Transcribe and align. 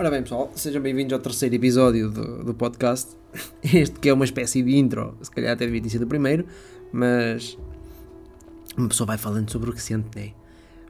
Ora 0.00 0.12
bem, 0.12 0.22
pessoal, 0.22 0.52
sejam 0.54 0.80
bem-vindos 0.80 1.12
ao 1.12 1.18
terceiro 1.18 1.56
episódio 1.56 2.08
do, 2.08 2.44
do 2.44 2.54
podcast. 2.54 3.16
Este 3.64 3.98
que 3.98 4.08
é 4.08 4.12
uma 4.12 4.24
espécie 4.24 4.62
de 4.62 4.76
intro, 4.76 5.18
se 5.20 5.28
calhar 5.28 5.54
até 5.54 5.64
devia 5.66 5.82
ter 5.82 5.88
sido 5.88 6.02
o 6.02 6.06
primeiro, 6.06 6.46
mas 6.92 7.58
uma 8.76 8.86
pessoa 8.86 9.08
vai 9.08 9.18
falando 9.18 9.50
sobre 9.50 9.70
o 9.70 9.72
que 9.72 9.82
sente, 9.82 10.06
né? 10.16 10.30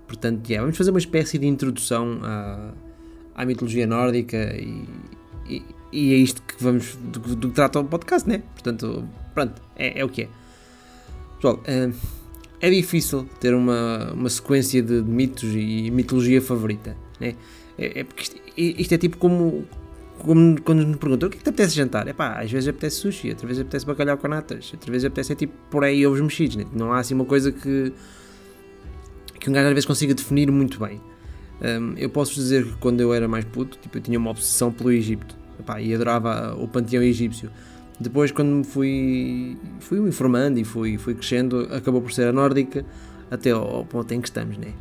Portanto, 0.07 0.47
yeah, 0.47 0.63
vamos 0.63 0.77
fazer 0.77 0.91
uma 0.91 0.99
espécie 0.99 1.39
de 1.39 1.47
introdução 1.47 2.21
à, 2.23 2.75
à 3.35 3.47
mitologia 3.47 3.87
nórdica 3.87 4.55
e, 4.55 4.87
e, 5.49 5.63
e, 5.91 6.13
é 6.13 6.17
isto 6.19 6.43
que 6.43 6.63
vamos 6.63 6.95
do, 6.97 7.35
do 7.35 7.49
que 7.49 7.55
trata 7.55 7.81
o 7.81 7.85
podcast, 7.85 8.29
né? 8.29 8.43
Portanto, 8.53 9.09
pronto, 9.33 9.55
é, 9.75 10.01
é 10.01 10.05
o 10.05 10.11
que 10.11 10.25
é. 10.25 10.29
Pessoal, 11.37 11.63
é, 11.65 11.91
é 12.61 12.71
difícil 12.71 13.27
ter 13.41 13.55
uma, 13.55 14.13
uma 14.13 14.29
sequência 14.29 14.83
de 14.83 15.01
mitos 15.01 15.49
e 15.55 15.91
mitologia 15.91 16.43
favorita, 16.43 16.95
né? 17.21 17.35
É, 17.79 18.01
é 18.01 18.05
porque 18.05 18.23
isto, 18.23 18.37
isto, 18.57 18.95
é 18.95 18.99
tipo 18.99 19.17
como, 19.19 19.65
como 20.19 20.61
quando 20.63 20.87
me 20.87 20.97
perguntam 20.97 21.29
o 21.29 21.31
que 21.31 21.37
é 21.37 21.39
que 21.39 21.45
te 21.45 21.51
apetece 21.51 21.75
jantar? 21.75 22.09
É 22.09 22.13
pá, 22.13 22.41
às 22.41 22.51
vezes 22.51 22.69
apetece 22.69 22.97
sushi, 22.97 23.31
outras 23.31 23.47
vezes 23.47 23.63
apetece 23.63 23.87
bacalhau 23.87 24.19
com 24.19 24.29
natas, 24.29 24.71
outras 24.73 24.91
vezes 24.91 25.05
apetece 25.05 25.33
é 25.33 25.37
tipo 25.37 25.55
por 25.71 25.85
aí 25.85 26.07
ovos 26.07 26.21
mexidos, 26.21 26.57
né? 26.57 26.67
não 26.73 26.93
há 26.93 26.99
assim 26.99 27.15
uma 27.15 27.25
coisa 27.25 27.53
que, 27.53 27.93
que 29.39 29.49
um 29.49 29.53
gajo 29.53 29.69
às 29.69 29.75
vezes 29.75 29.87
consiga 29.87 30.15
definir 30.15 30.51
muito 30.51 30.79
bem. 30.79 31.01
Um, 31.61 31.95
eu 31.97 32.09
posso 32.09 32.35
dizer 32.35 32.65
que 32.65 32.77
quando 32.77 33.01
eu 33.01 33.13
era 33.13 33.27
mais 33.27 33.45
puto, 33.45 33.79
tipo, 33.79 33.99
eu 33.99 34.01
tinha 34.01 34.19
uma 34.19 34.31
obsessão 34.31 34.73
pelo 34.73 34.93
Egito 34.93 35.37
epá, 35.59 35.81
e 35.81 35.95
adorava 35.95 36.55
o 36.57 36.69
panteão 36.69 37.03
egípcio. 37.03 37.51
Depois, 38.01 38.31
quando 38.31 38.49
me 38.49 38.65
fui, 38.65 39.57
fui 39.81 39.99
me 39.99 40.09
informando 40.09 40.59
e 40.61 40.65
fui, 40.65 40.97
fui 40.99 41.15
crescendo, 41.15 41.69
acabou 41.73 42.01
por 42.01 42.13
ser 42.13 42.29
a 42.29 42.33
nórdica 42.33 42.85
até 43.29 43.51
ao, 43.51 43.77
ao 43.77 43.85
ponto 43.85 44.13
em 44.15 44.21
que 44.21 44.29
estamos, 44.29 44.57
né? 44.57 44.73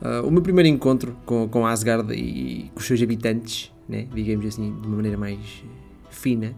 Uh, 0.00 0.26
o 0.26 0.30
meu 0.30 0.42
primeiro 0.42 0.68
encontro 0.68 1.16
com, 1.24 1.48
com 1.48 1.66
Asgard 1.66 2.12
e 2.12 2.70
com 2.74 2.80
os 2.80 2.86
seus 2.86 3.00
habitantes, 3.02 3.72
né, 3.88 4.06
digamos 4.14 4.44
assim, 4.46 4.78
de 4.80 4.86
uma 4.86 4.96
maneira 4.96 5.16
mais 5.16 5.38
fina, 6.10 6.54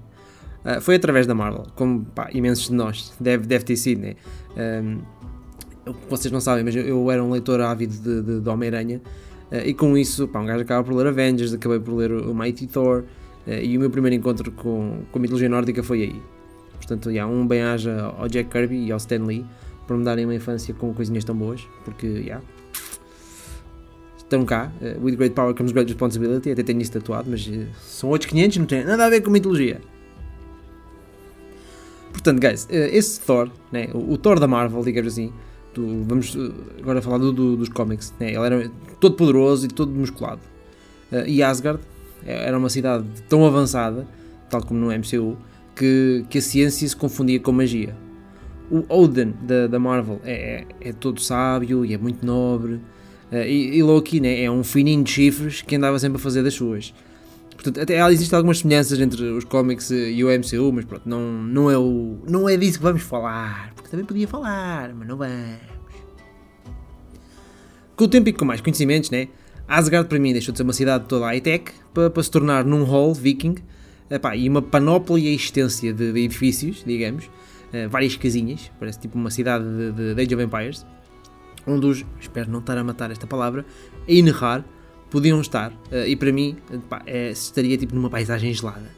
uh, 0.64 0.80
foi 0.80 0.96
através 0.96 1.26
da 1.26 1.34
Marvel, 1.34 1.66
como 1.76 2.04
pá, 2.04 2.28
imensos 2.32 2.68
de 2.68 2.74
nós, 2.74 3.14
deve, 3.20 3.46
deve 3.46 3.64
ter 3.64 3.76
sido. 3.76 4.00
Né? 4.00 4.14
Um, 4.82 4.98
vocês 6.08 6.32
não 6.32 6.40
sabem, 6.40 6.64
mas 6.64 6.74
eu, 6.74 6.82
eu 6.82 7.10
era 7.10 7.22
um 7.22 7.30
leitor 7.30 7.60
ávido 7.60 7.94
de, 7.94 8.22
de, 8.22 8.40
de 8.40 8.48
Homem-Aranha 8.48 9.00
uh, 9.52 9.56
e 9.64 9.72
com 9.72 9.96
isso, 9.96 10.26
pá, 10.26 10.40
um 10.40 10.46
gajo 10.46 10.62
acaba 10.62 10.82
por 10.82 10.94
ler 10.94 11.06
Avengers, 11.06 11.54
acabei 11.54 11.78
por 11.78 11.94
ler 11.94 12.10
o 12.10 12.34
Mighty 12.34 12.66
Thor 12.66 13.04
e 13.46 13.78
o 13.78 13.80
meu 13.80 13.88
primeiro 13.88 14.14
encontro 14.14 14.52
com, 14.52 15.04
com 15.10 15.18
a 15.18 15.22
mitologia 15.22 15.48
nórdica 15.48 15.82
foi 15.82 16.02
aí. 16.02 16.22
Portanto, 16.76 17.10
yeah, 17.10 17.32
um 17.32 17.46
bem-aja 17.46 18.14
ao 18.18 18.28
Jack 18.28 18.50
Kirby 18.50 18.84
e 18.84 18.92
ao 18.92 18.98
Stan 18.98 19.24
Lee 19.24 19.44
por 19.86 19.96
me 19.96 20.04
darem 20.04 20.26
uma 20.26 20.34
infância 20.34 20.74
com 20.74 20.92
coisinhas 20.92 21.24
tão 21.24 21.34
boas, 21.34 21.66
porque, 21.82 22.06
yeah, 22.06 22.44
estão 24.28 24.44
cá. 24.44 24.70
Uh, 24.80 25.02
with 25.02 25.16
great 25.16 25.34
power 25.34 25.54
comes 25.54 25.72
great 25.72 25.90
responsibility. 25.90 26.50
Até 26.50 26.62
tenho 26.62 26.80
isso 26.80 26.92
tatuado, 26.92 27.30
mas 27.30 27.46
uh, 27.46 27.66
são 27.80 28.10
outros 28.10 28.30
500, 28.30 28.58
não 28.58 28.66
tem 28.66 28.84
nada 28.84 29.06
a 29.06 29.10
ver 29.10 29.22
com 29.22 29.30
mitologia. 29.30 29.80
Portanto, 32.12 32.40
guys, 32.40 32.64
uh, 32.64 32.72
esse 32.72 33.20
Thor, 33.20 33.50
né, 33.72 33.88
o, 33.92 34.12
o, 34.12 34.18
Thor 34.18 34.38
da 34.38 34.46
Marvel, 34.46 34.82
digamos 34.84 35.12
assim, 35.12 35.32
do, 35.74 36.04
vamos 36.04 36.36
agora 36.78 37.02
falar 37.02 37.18
do, 37.18 37.32
do, 37.32 37.56
dos 37.56 37.68
cómics, 37.68 38.14
né, 38.20 38.34
ele 38.34 38.44
era 38.44 38.70
todo 39.00 39.16
poderoso 39.16 39.66
e 39.66 39.68
todo 39.68 39.92
musculado. 39.92 40.40
e 41.26 41.42
Asgard 41.42 41.80
era 42.24 42.58
uma 42.58 42.68
cidade 42.68 43.06
tão 43.28 43.46
avançada, 43.46 44.06
tal 44.50 44.62
como 44.62 44.80
no 44.80 44.86
MCU, 44.86 45.36
que, 45.76 46.24
que 46.28 46.38
a 46.38 46.42
ciência 46.42 46.88
se 46.88 46.96
confundia 46.96 47.38
com 47.38 47.52
magia. 47.52 47.94
O 48.70 48.84
Odin 48.88 49.32
da, 49.42 49.66
da 49.66 49.78
Marvel 49.78 50.20
é, 50.24 50.64
é, 50.82 50.88
é 50.88 50.92
todo 50.92 51.20
sábio 51.20 51.84
e 51.84 51.94
é 51.94 51.98
muito 51.98 52.26
nobre, 52.26 52.80
e, 53.32 53.76
e, 53.76 53.82
Loki 53.82 54.20
né, 54.20 54.42
é 54.42 54.50
um 54.50 54.64
fininho 54.64 55.02
de 55.04 55.10
chifres 55.10 55.62
que 55.62 55.76
andava 55.76 55.98
sempre 55.98 56.16
a 56.16 56.20
fazer 56.20 56.42
das 56.42 56.54
suas. 56.54 56.94
Portanto, 57.54 57.80
até 57.80 58.00
existem 58.10 58.36
algumas 58.36 58.60
semelhanças 58.60 59.00
entre 59.00 59.22
os 59.22 59.44
cómics 59.44 59.90
e 59.90 60.22
o 60.22 60.28
MCU, 60.28 60.72
mas 60.72 60.84
pronto, 60.84 61.02
não, 61.04 61.20
não, 61.20 61.70
é 61.70 61.76
o, 61.76 62.18
não 62.28 62.48
é 62.48 62.56
disso 62.56 62.78
que 62.78 62.84
vamos 62.84 63.02
falar. 63.02 63.72
Porque 63.74 63.90
também 63.90 64.06
podia 64.06 64.28
falar, 64.28 64.94
mas 64.94 65.08
não 65.08 65.16
vamos. 65.16 65.58
Com 67.96 68.04
o 68.04 68.08
tempo 68.08 68.28
e 68.28 68.32
com 68.32 68.44
mais 68.44 68.60
conhecimentos, 68.60 69.10
né, 69.10 69.28
Asgard 69.66 70.08
para 70.08 70.18
mim 70.18 70.32
deixou 70.32 70.52
de 70.52 70.58
ser 70.58 70.62
uma 70.62 70.72
cidade 70.72 71.06
toda 71.08 71.26
high-tech 71.26 71.72
para, 71.92 72.08
para 72.08 72.22
se 72.22 72.30
tornar 72.30 72.64
num 72.64 72.84
hall 72.84 73.12
viking 73.12 73.56
epá, 74.08 74.36
e 74.36 74.48
uma 74.48 74.62
panóplia 74.62 75.34
extensa 75.34 75.92
de, 75.92 76.12
de 76.12 76.20
edifícios, 76.20 76.84
digamos, 76.86 77.26
uh, 77.26 77.88
várias 77.90 78.16
casinhas, 78.16 78.70
parece 78.78 79.00
tipo 79.00 79.18
uma 79.18 79.30
cidade 79.30 79.64
de, 79.64 79.92
de, 79.92 80.14
de 80.14 80.22
Age 80.22 80.34
of 80.34 80.44
Empires 80.44 80.86
onde 81.68 81.86
os, 81.86 82.04
espero 82.20 82.50
não 82.50 82.60
estar 82.60 82.76
a 82.76 82.84
matar 82.84 83.10
esta 83.10 83.26
palavra, 83.26 83.64
Einhar 84.08 84.64
podiam 85.10 85.40
estar. 85.40 85.72
Uh, 85.72 86.06
e 86.06 86.16
para 86.16 86.32
mim, 86.32 86.56
pá, 86.88 87.02
é, 87.06 87.30
estaria 87.30 87.76
tipo 87.76 87.94
numa 87.94 88.10
paisagem 88.10 88.52
gelada. 88.52 88.90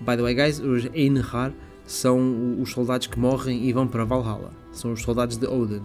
By 0.00 0.16
the 0.16 0.22
way, 0.22 0.34
guys, 0.34 0.60
os 0.60 0.86
Einhar 0.94 1.52
são 1.86 2.60
os 2.60 2.70
soldados 2.70 3.06
que 3.06 3.18
morrem 3.18 3.64
e 3.64 3.72
vão 3.72 3.86
para 3.86 4.04
Valhalla. 4.04 4.52
São 4.72 4.92
os 4.92 5.02
soldados 5.02 5.36
de 5.36 5.46
Odin. 5.46 5.82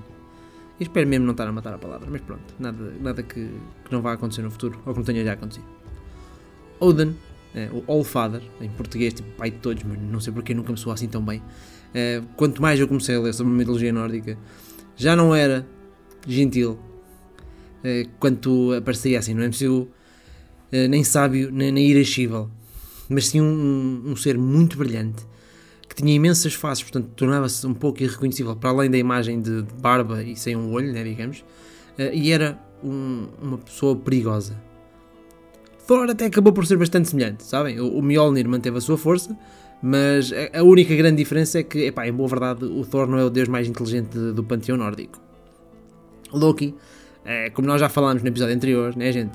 E 0.79 0.83
espero 0.83 1.07
mesmo 1.07 1.25
não 1.25 1.31
estar 1.31 1.47
a 1.47 1.51
matar 1.51 1.73
a 1.73 1.77
palavra, 1.77 2.07
mas 2.09 2.21
pronto, 2.21 2.53
nada, 2.59 2.93
nada 2.99 3.23
que, 3.23 3.47
que 3.85 3.91
não 3.91 4.01
vá 4.01 4.13
acontecer 4.13 4.41
no 4.41 4.51
futuro, 4.51 4.79
ou 4.85 4.93
que 4.93 4.99
não 4.99 5.05
tenha 5.05 5.23
já 5.23 5.33
acontecido. 5.33 5.65
Odin, 6.79 7.15
é, 7.55 7.69
o 7.71 7.83
Allfather, 7.91 8.41
em 8.59 8.69
português, 8.69 9.13
tipo 9.13 9.29
pai 9.37 9.51
de 9.51 9.57
todos, 9.57 9.83
mas 9.83 9.99
não 9.99 10.19
sei 10.19 10.33
porque 10.33 10.53
nunca 10.53 10.71
me 10.71 10.77
soou 10.77 10.93
assim 10.93 11.07
tão 11.07 11.23
bem. 11.23 11.41
É, 11.93 12.21
quanto 12.35 12.61
mais 12.61 12.79
eu 12.79 12.87
comecei 12.87 13.15
a 13.15 13.19
ler 13.19 13.33
sobre 13.33 13.53
a 13.53 13.55
mitologia 13.55 13.93
nórdica, 13.93 14.37
já 14.95 15.15
não 15.15 15.33
era 15.33 15.65
gentil, 16.27 16.79
uh, 17.83 18.09
quanto 18.19 18.73
aparecia 18.73 19.19
assim 19.19 19.33
no 19.33 19.43
MCU, 19.43 19.81
uh, 19.81 19.89
eh, 20.71 20.87
nem 20.87 21.03
sábio, 21.03 21.51
nem, 21.51 21.71
nem 21.71 21.87
irascível, 21.87 22.49
mas 23.09 23.27
sim 23.27 23.41
um, 23.41 24.03
um, 24.05 24.15
ser 24.15 24.37
muito 24.37 24.77
brilhante, 24.77 25.23
que 25.87 25.95
tinha 25.95 26.13
imensas 26.13 26.53
faces, 26.53 26.83
portanto 26.83 27.09
tornava-se 27.15 27.65
um 27.67 27.73
pouco 27.73 28.01
irreconhecível, 28.01 28.55
para 28.55 28.69
além 28.69 28.89
da 28.89 28.97
imagem 28.97 29.41
de, 29.41 29.63
barba 29.81 30.23
e 30.23 30.35
sem 30.35 30.55
um 30.55 30.71
olho, 30.71 30.91
né, 30.91 31.03
digamos, 31.03 31.39
uh, 31.99 32.13
e 32.13 32.31
era 32.31 32.59
um, 32.83 33.27
uma 33.41 33.57
pessoa 33.57 33.95
perigosa. 33.95 34.59
Thor 35.85 36.09
até 36.09 36.25
acabou 36.25 36.53
por 36.53 36.65
ser 36.65 36.77
bastante 36.77 37.09
semelhante, 37.09 37.43
sabem? 37.43 37.79
O, 37.79 37.97
o 37.97 38.01
Mjolnir 38.01 38.47
manteve 38.47 38.77
a 38.77 38.81
sua 38.81 38.97
força, 38.97 39.37
mas 39.81 40.31
a, 40.31 40.59
a 40.59 40.63
única 40.63 40.95
grande 40.95 41.17
diferença 41.17 41.59
é 41.59 41.63
que, 41.63 41.87
epá, 41.87 42.07
em 42.07 42.13
boa 42.13 42.29
verdade, 42.29 42.63
o 42.63 42.85
Thor 42.85 43.05
não 43.05 43.17
é 43.17 43.25
o 43.25 43.29
deus 43.29 43.49
mais 43.49 43.67
inteligente 43.67 44.17
do 44.17 44.43
panteão 44.43 44.77
nórdico. 44.77 45.19
Loki, 46.37 46.75
é, 47.25 47.49
como 47.49 47.67
nós 47.67 47.79
já 47.79 47.89
falámos 47.89 48.21
no 48.21 48.27
episódio 48.27 48.55
anterior, 48.55 48.95
né, 48.95 49.11
gente? 49.11 49.31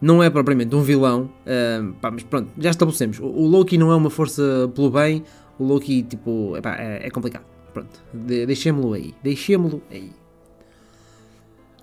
Não 0.00 0.22
é 0.22 0.30
propriamente 0.30 0.74
um 0.74 0.82
vilão, 0.82 1.30
uh, 1.44 1.92
pá, 2.00 2.10
mas 2.10 2.22
pronto, 2.22 2.50
já 2.58 2.70
estabelecemos. 2.70 3.18
O, 3.18 3.26
o, 3.26 3.46
Loki 3.46 3.76
não 3.76 3.92
é 3.92 3.96
uma 3.96 4.08
força 4.08 4.70
pelo 4.74 4.90
bem, 4.90 5.22
o 5.58 5.64
Loki, 5.64 6.02
tipo, 6.02 6.54
é, 6.56 7.06
é 7.06 7.10
complicado. 7.10 7.44
Pronto, 7.72 8.02
de, 8.12 8.46
deixemos-lo 8.46 8.94
aí, 8.94 9.14
deixemos-lo 9.22 9.82
aí. 9.90 10.10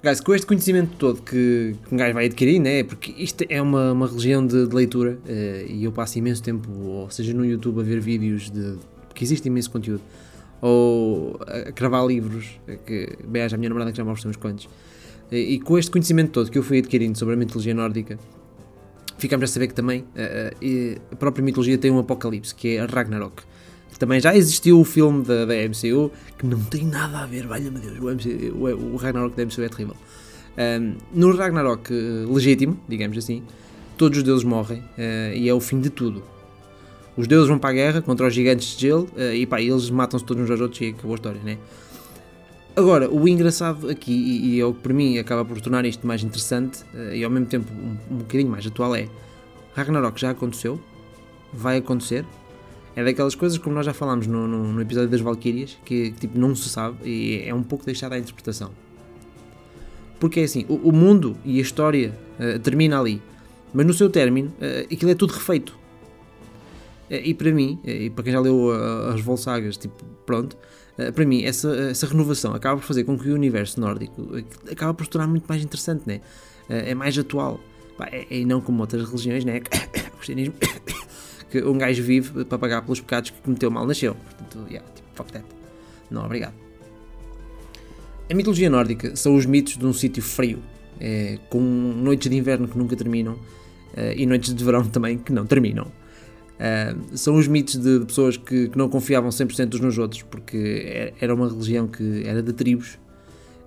Guys, 0.03 0.19
com 0.19 0.33
este 0.33 0.45
conhecimento 0.45 0.95
todo 0.97 1.21
que, 1.21 1.75
que 1.87 1.93
um 1.93 1.97
gajo 1.97 2.13
vai 2.13 2.25
adquirir, 2.25 2.59
né? 2.59 2.83
Porque 2.83 3.13
isto 3.17 3.43
é 3.49 3.61
uma, 3.61 3.93
uma 3.93 4.07
religião 4.07 4.45
de, 4.45 4.67
de 4.67 4.75
leitura 4.75 5.19
uh, 5.25 5.71
e 5.71 5.83
eu 5.83 5.91
passo 5.91 6.17
imenso 6.17 6.41
tempo, 6.41 6.69
ou 6.71 7.09
seja, 7.09 7.33
no 7.33 7.45
YouTube 7.45 7.81
a 7.81 7.83
ver 7.83 7.99
vídeos 7.99 8.49
de. 8.49 8.77
porque 9.07 9.23
existe 9.23 9.47
imenso 9.47 9.71
conteúdo 9.71 10.01
ou 10.61 11.39
a 11.41 11.71
cravar 11.71 12.05
livros, 12.05 12.59
que 12.85 13.17
beijo 13.25 13.55
a 13.55 13.57
minha 13.57 13.69
namorada 13.69 13.91
que 13.91 13.97
já 13.97 14.03
ofereceu 14.03 14.31
uns 14.31 14.37
quantos. 14.37 14.69
E, 15.31 15.55
e, 15.55 15.59
com 15.59 15.77
este 15.77 15.91
conhecimento 15.91 16.31
todo 16.31 16.49
que 16.49 16.57
eu 16.57 16.63
fui 16.63 16.79
adquirindo 16.79 17.17
sobre 17.17 17.35
a 17.35 17.37
mitologia 17.37 17.73
nórdica, 17.73 18.17
ficamos 19.17 19.49
a 19.49 19.53
saber 19.53 19.67
que 19.67 19.73
também 19.73 20.01
uh, 20.01 21.01
a 21.11 21.15
própria 21.15 21.43
mitologia 21.43 21.77
tem 21.77 21.91
um 21.91 21.99
apocalipse, 21.99 22.55
que 22.55 22.75
é 22.75 22.79
a 22.79 22.85
Ragnarok. 22.85 23.43
Também 23.99 24.19
já 24.19 24.35
existiu 24.35 24.79
o 24.79 24.83
filme 24.83 25.23
da, 25.23 25.45
da 25.45 25.55
MCU, 25.55 26.11
que 26.37 26.45
não 26.45 26.59
tem 26.59 26.85
nada 26.85 27.19
a 27.19 27.25
ver, 27.25 27.47
valha-me 27.47 27.79
Deus, 27.79 27.97
o, 27.97 28.03
MCU, 28.03 28.55
o, 28.55 28.93
o, 28.93 28.95
Ragnarok 28.95 29.35
da 29.35 29.43
MCU 29.43 29.63
é 29.63 29.69
terrível. 29.69 29.95
Um, 30.57 30.97
no 31.11 31.35
Ragnarok 31.35 31.91
legítimo, 31.91 32.79
digamos 32.87 33.17
assim, 33.17 33.43
todos 33.97 34.19
os 34.19 34.23
deuses 34.23 34.43
morrem 34.43 34.79
uh, 34.79 35.33
e 35.33 35.49
é 35.49 35.53
o 35.53 35.59
fim 35.59 35.81
de 35.81 35.89
tudo. 35.89 36.21
Os 37.17 37.27
deuses 37.27 37.49
vão 37.49 37.57
para 37.57 37.71
a 37.71 37.73
guerra 37.73 38.01
contra 38.01 38.27
os 38.27 38.33
gigantes 38.33 38.77
de 38.77 38.81
gelo 38.87 39.09
uh, 39.17 39.33
e 39.33 39.45
pá, 39.45 39.59
eles 39.59 39.89
matam-se 39.89 40.23
todos 40.23 40.43
uns 40.43 40.51
aos 40.51 40.61
outros 40.61 40.79
e 40.81 40.89
acabou 40.89 41.13
a 41.13 41.15
história, 41.15 41.41
né? 41.43 41.57
Agora, 42.75 43.09
o 43.09 43.27
engraçado 43.27 43.89
aqui, 43.89 44.11
e, 44.13 44.55
e 44.55 44.59
é 44.59 44.65
o 44.65 44.71
que 44.71 44.81
para 44.81 44.93
mim 44.93 45.17
acaba 45.17 45.43
por 45.43 45.59
tornar 45.59 45.83
isto 45.83 46.05
mais 46.05 46.23
interessante 46.23 46.83
uh, 46.93 47.13
e 47.13 47.23
ao 47.23 47.31
mesmo 47.31 47.47
tempo 47.47 47.73
um, 47.73 48.13
um 48.13 48.17
bocadinho 48.19 48.51
mais 48.51 48.65
atual 48.67 48.95
é 48.95 49.09
Ragnarok 49.75 50.19
já 50.21 50.29
aconteceu, 50.29 50.79
vai 51.51 51.77
acontecer, 51.77 52.23
é 52.95 53.03
daquelas 53.03 53.35
coisas 53.35 53.59
como 53.59 53.75
nós 53.75 53.85
já 53.85 53.93
falámos 53.93 54.25
no, 54.25 54.47
no, 54.47 54.73
no 54.73 54.81
episódio 54.81 55.09
das 55.09 55.21
Valkyrias, 55.21 55.77
que, 55.85 56.11
que, 56.11 56.19
tipo, 56.19 56.37
não 56.37 56.55
se 56.55 56.67
sabe 56.67 56.97
e 57.07 57.43
é 57.45 57.53
um 57.53 57.61
pouco 57.61 57.85
deixado 57.85 58.13
à 58.13 58.17
interpretação. 58.17 58.71
Porque 60.19 60.39
é 60.39 60.43
assim, 60.43 60.65
o, 60.67 60.89
o 60.89 60.91
mundo 60.91 61.37
e 61.45 61.59
a 61.59 61.61
história 61.61 62.17
uh, 62.39 62.57
termina 62.59 62.99
ali, 62.99 63.21
mas 63.71 63.85
no 63.85 63.93
seu 63.93 64.09
término 64.09 64.51
uh, 64.59 64.91
aquilo 64.91 65.11
é 65.11 65.15
tudo 65.15 65.33
refeito. 65.33 65.76
Eh, 67.09 67.29
e 67.29 67.33
para 67.33 67.51
mim, 67.51 67.79
eh, 67.85 68.05
e 68.05 68.09
para 68.09 68.23
quem 68.23 68.33
já 68.33 68.39
leu 68.39 68.73
eh, 68.73 69.13
as 69.13 69.21
Volsagas, 69.21 69.77
tipo, 69.77 70.03
pronto, 70.25 70.57
para 71.13 71.25
mim 71.25 71.43
essa, 71.43 71.69
essa 71.75 72.07
renovação 72.07 72.55
acaba 72.55 72.81
por 72.81 72.87
fazer 72.87 73.03
com 73.03 73.19
que 73.19 73.29
o 73.29 73.35
universo 73.35 73.79
nórdico 73.79 74.29
acaba 74.71 74.95
por 74.95 75.03
se 75.03 75.11
tornar 75.11 75.27
muito 75.27 75.45
mais 75.47 75.63
interessante, 75.63 76.01
né? 76.07 76.21
é 76.67 76.95
mais 76.95 77.15
atual. 77.15 77.59
Pá, 77.95 78.09
é, 78.11 78.25
e 78.31 78.45
não 78.45 78.59
como 78.61 78.81
outras 78.81 79.07
religiões, 79.07 79.45
né? 79.45 79.61
o 80.13 80.17
cristianismo, 80.17 80.55
que 81.49 81.63
um 81.63 81.77
gajo 81.77 82.01
vive 82.03 82.45
para 82.45 82.57
pagar 82.57 82.81
pelos 82.81 82.99
pecados 82.99 83.29
que 83.29 83.41
cometeu 83.41 83.69
mal 83.69 83.85
nasceu. 83.85 84.15
Portanto, 84.15 84.67
yeah, 84.69 84.87
tipo, 84.93 85.07
fuck 85.13 85.31
that. 85.31 85.45
Não, 86.09 86.25
obrigado. 86.25 86.53
A 88.29 88.33
mitologia 88.33 88.69
nórdica 88.69 89.15
são 89.15 89.35
os 89.35 89.45
mitos 89.45 89.77
de 89.77 89.85
um 89.85 89.93
sítio 89.93 90.21
frio, 90.21 90.59
é, 90.99 91.39
com 91.49 91.59
noites 91.61 92.29
de 92.29 92.35
inverno 92.35 92.67
que 92.67 92.77
nunca 92.77 92.95
terminam 92.95 93.37
é, 93.95 94.15
e 94.15 94.25
noites 94.25 94.53
de 94.53 94.63
verão 94.63 94.83
também 94.87 95.17
que 95.17 95.31
não 95.31 95.45
terminam. 95.45 95.91
É, 96.59 96.95
são 97.13 97.35
os 97.35 97.47
mitos 97.47 97.75
de, 97.75 97.99
pessoas 98.05 98.35
que, 98.35 98.69
que, 98.69 98.77
não 98.77 98.89
confiavam 98.89 99.29
100% 99.29 99.75
uns 99.75 99.79
nos 99.79 99.97
outros, 99.97 100.23
porque 100.23 101.13
era 101.21 101.33
uma 101.33 101.47
religião 101.47 101.87
que 101.87 102.23
era 102.25 102.41
de 102.41 102.51
tribos 102.51 102.97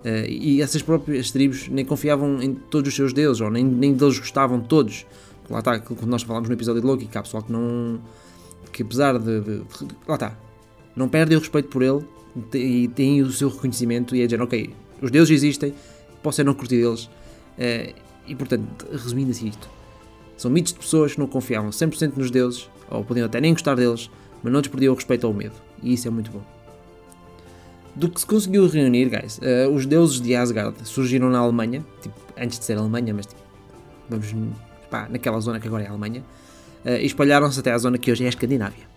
Uh, 0.01 0.25
e 0.27 0.61
essas 0.61 0.81
próprias 0.81 1.29
tribos 1.29 1.67
nem 1.67 1.85
confiavam 1.85 2.41
em 2.41 2.55
todos 2.55 2.89
os 2.89 2.95
seus 2.95 3.13
deuses, 3.13 3.39
ou 3.39 3.51
nem, 3.51 3.63
nem 3.63 3.93
deles 3.93 4.17
gostavam 4.17 4.59
todos. 4.59 5.05
Lá 5.49 5.59
está, 5.59 5.79
quando 5.79 6.07
nós 6.07 6.23
falámos 6.23 6.49
no 6.49 6.55
episódio 6.55 6.81
de 6.81 6.87
Loki, 6.87 7.05
que 7.05 7.17
há 7.17 7.21
pessoal 7.21 7.43
que 7.43 7.51
não. 7.51 7.99
que 8.71 8.81
apesar 8.81 9.19
de. 9.19 9.41
de, 9.41 9.59
de 9.59 9.95
lá 10.07 10.15
está, 10.15 10.35
não 10.95 11.07
perdem 11.07 11.37
o 11.37 11.39
respeito 11.39 11.69
por 11.69 11.83
ele 11.83 12.03
e 12.53 12.87
têm 12.87 13.21
o 13.21 13.31
seu 13.31 13.49
reconhecimento 13.49 14.15
e 14.15 14.21
é 14.21 14.25
dizer, 14.25 14.41
ok, 14.41 14.73
os 15.01 15.11
deuses 15.11 15.31
existem, 15.35 15.73
posso 16.23 16.37
ser 16.37 16.45
não 16.45 16.55
curtir 16.55 16.77
deles. 16.77 17.05
Uh, 17.05 17.93
e 18.25 18.35
portanto, 18.35 18.87
resumindo 18.91 19.29
assim 19.31 19.49
isto, 19.49 19.69
são 20.35 20.49
mitos 20.49 20.73
de 20.73 20.79
pessoas 20.79 21.13
que 21.13 21.19
não 21.19 21.27
confiavam 21.27 21.69
100% 21.69 22.13
nos 22.15 22.31
deuses, 22.31 22.67
ou 22.91 23.03
podiam 23.03 23.25
até 23.25 23.41
nem 23.41 23.53
gostar 23.53 23.75
deles, 23.75 24.09
mas 24.43 24.51
não 24.51 24.61
desperdiam 24.61 24.93
o 24.93 24.95
respeito 24.95 25.25
ou 25.25 25.33
o 25.33 25.35
medo. 25.35 25.55
E 25.81 25.93
isso 25.93 26.07
é 26.07 26.11
muito 26.11 26.31
bom 26.31 26.41
do 27.95 28.09
que 28.09 28.19
se 28.19 28.25
conseguiu 28.25 28.67
reunir, 28.67 29.09
guys. 29.09 29.39
Uh, 29.39 29.69
os 29.73 29.85
deuses 29.85 30.21
de 30.21 30.35
Asgard 30.35 30.75
surgiram 30.87 31.29
na 31.29 31.39
Alemanha, 31.39 31.85
tipo, 32.01 32.15
antes 32.37 32.59
de 32.59 32.65
ser 32.65 32.77
Alemanha, 32.77 33.13
mas 33.13 33.25
tipo, 33.25 33.41
vamos 34.09 34.33
pá, 34.89 35.07
naquela 35.09 35.39
zona 35.39 35.59
que 35.59 35.67
agora 35.67 35.83
é 35.83 35.87
a 35.87 35.89
Alemanha, 35.89 36.23
uh, 36.85 36.89
e 36.89 37.05
espalharam-se 37.05 37.59
até 37.59 37.71
à 37.71 37.77
zona 37.77 37.97
que 37.97 38.11
hoje 38.11 38.23
é 38.23 38.27
a 38.27 38.29
Escandinávia. 38.29 38.89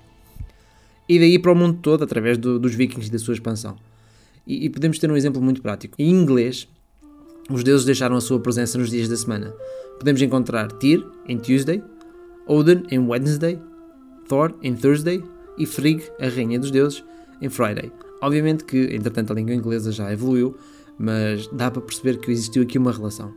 E 1.09 1.19
daí 1.19 1.39
para 1.39 1.53
o 1.53 1.55
mundo 1.55 1.79
todo, 1.83 2.05
através 2.05 2.39
do, 2.39 2.59
dos 2.59 2.75
vikings 2.75 3.09
e 3.09 3.13
da 3.13 3.19
sua 3.19 3.35
expansão. 3.35 3.77
E, 4.47 4.67
e, 4.67 4.71
podemos 4.71 4.99
ter 4.99 5.11
um 5.11 5.17
exemplo 5.17 5.41
muito 5.41 5.61
prático. 5.61 5.95
Em 5.99 6.11
inglês, 6.11 6.69
os 7.51 7.63
deuses 7.63 7.85
deixaram 7.85 8.17
a 8.17 8.21
sua 8.21 8.41
presença 8.41 8.79
nos 8.79 8.91
dias 8.91 9.09
da 9.09 9.17
semana. 9.17 9.55
Podemos 9.99 10.21
encontrar 10.23 10.71
Tyr 10.73 11.05
em 11.27 11.39
Tuesday, 11.39 11.83
Odin 12.47 12.85
em 12.91 12.99
Wednesday, 12.99 13.59
Thor 14.29 14.55
em 14.63 14.75
Thursday 14.75 15.23
e 15.59 15.67
Frigg, 15.67 16.03
a 16.21 16.29
rainha 16.29 16.59
dos 16.59 16.71
deuses, 16.71 17.05
em 17.41 17.49
Friday. 17.49 17.91
Obviamente 18.21 18.65
que, 18.65 18.95
entretanto, 18.95 19.33
a 19.33 19.37
língua 19.37 19.55
inglesa 19.55 19.93
já 19.93 20.13
evoluiu, 20.13 20.57
mas 20.99 21.47
dá 21.49 21.71
para 21.71 21.83
perceber 21.83 22.19
que 22.19 22.31
existiu 22.31 22.63
aqui 22.63 22.79
uma 22.79 22.93
relação. 22.93 23.35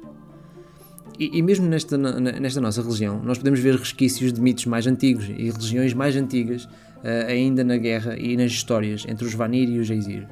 E, 1.19 1.37
e 1.37 1.41
mesmo 1.41 1.67
nesta, 1.67 1.97
nesta 1.97 2.61
nossa 2.61 2.81
religião, 2.81 3.21
nós 3.23 3.37
podemos 3.37 3.59
ver 3.59 3.75
resquícios 3.75 4.31
de 4.31 4.39
mitos 4.39 4.65
mais 4.65 4.85
antigos 4.85 5.25
e 5.25 5.49
religiões 5.49 5.93
mais 5.93 6.15
antigas 6.15 6.65
uh, 6.65 7.27
ainda 7.27 7.63
na 7.63 7.77
guerra 7.77 8.17
e 8.17 8.37
nas 8.37 8.51
histórias 8.51 9.03
entre 9.07 9.25
os 9.25 9.33
Vanir 9.33 9.67
e 9.67 9.79
os 9.79 9.89
Aesir. 9.89 10.27